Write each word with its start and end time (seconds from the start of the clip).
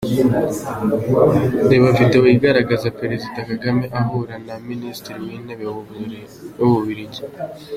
Reba 1.69 1.87
Video 1.99 2.23
igaragaza 2.35 2.95
Perezida 2.99 3.39
Kagame 3.49 3.83
ahura 3.99 4.35
na 4.47 4.55
Minisitiri 4.69 5.19
w’Intebe 5.27 5.65
w’Ububiligi. 6.63 7.21